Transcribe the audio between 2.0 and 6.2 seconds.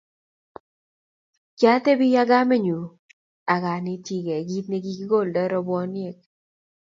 ak kamenyu ak anetkei kiit nekikoldoi robwoniek